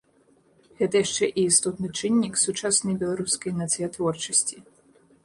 Гэта 0.79 0.95
яшчэ 1.05 1.27
і 1.41 1.43
істотны 1.49 1.91
чыннік 1.99 2.39
сучаснай 2.45 2.97
беларускай 3.05 3.53
нацыятворчасці. 3.61 4.57